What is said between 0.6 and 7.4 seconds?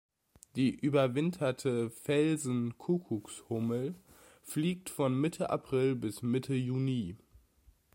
überwinterte Felsen-Kuckuckshummel fliegt von Mitte April bis Mitte Juni.